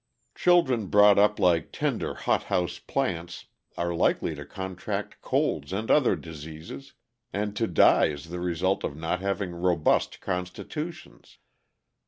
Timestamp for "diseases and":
6.15-7.55